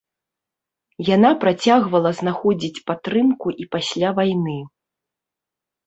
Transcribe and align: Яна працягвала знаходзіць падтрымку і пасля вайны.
Яна 1.15 1.31
працягвала 1.43 2.11
знаходзіць 2.21 2.83
падтрымку 2.91 3.47
і 3.63 3.71
пасля 3.79 4.09
вайны. 4.25 4.61